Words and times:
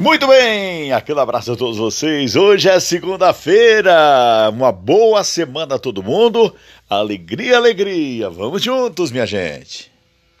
Muito 0.00 0.26
bem, 0.26 0.94
aquele 0.94 1.20
abraço 1.20 1.52
a 1.52 1.56
todos 1.56 1.76
vocês. 1.76 2.34
Hoje 2.34 2.70
é 2.70 2.80
segunda-feira. 2.80 4.48
Uma 4.50 4.72
boa 4.72 5.22
semana 5.22 5.74
a 5.74 5.78
todo 5.78 6.02
mundo. 6.02 6.54
Alegria, 6.88 7.58
alegria. 7.58 8.30
Vamos 8.30 8.62
juntos, 8.62 9.10
minha 9.10 9.26
gente. 9.26 9.89